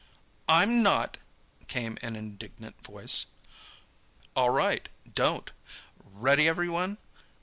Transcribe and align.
"I'm 0.47 0.81
not!" 0.81 1.19
came 1.67 1.99
an 2.01 2.15
indignant 2.15 2.83
voice. 2.83 3.27
"All 4.35 4.49
right—don't! 4.49 5.51
Ready 6.03 6.47
every 6.47 6.69
one? 6.69 6.97